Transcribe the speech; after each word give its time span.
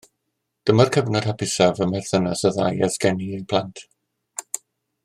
Dyma'r 0.69 0.89
cyfnod 0.95 1.27
hapusaf 1.31 1.83
ym 1.87 1.93
mherthynas 1.97 2.43
y 2.51 2.53
ddau 2.57 2.83
ers 2.89 2.99
geni 3.07 3.31
eu 3.37 3.45
plant 3.53 3.87